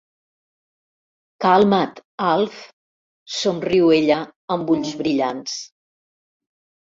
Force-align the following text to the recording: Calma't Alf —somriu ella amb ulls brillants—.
Calma't 1.43 1.91
Alf 2.29 2.63
—somriu 3.33 3.91
ella 3.99 4.17
amb 4.55 4.71
ulls 4.77 4.95
brillants—. 5.03 5.59